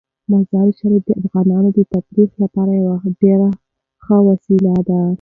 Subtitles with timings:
[0.31, 3.49] مزارشریف د افغانانو د تفریح لپاره یوه ډیره
[4.03, 5.01] ښه وسیله ده.